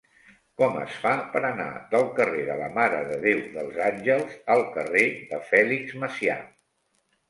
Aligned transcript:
Com 0.61 0.77
es 0.85 0.95
fa 1.03 1.11
per 1.35 1.41
anar 1.49 1.67
del 1.91 2.09
carrer 2.21 2.47
de 2.49 2.57
la 2.63 2.71
Mare 2.79 3.03
de 3.13 3.21
Déu 3.29 3.45
dels 3.61 3.81
Àngels 3.93 4.37
al 4.59 4.69
carrer 4.81 5.09
de 5.33 5.45
Fèlix 5.55 5.99
Macià? 6.05 6.45